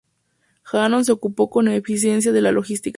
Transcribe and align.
Hannón 0.63 1.05
se 1.05 1.11
ocupó 1.11 1.51
con 1.51 1.67
eficiencia 1.67 2.31
de 2.31 2.41
la 2.41 2.51
logística. 2.51 2.89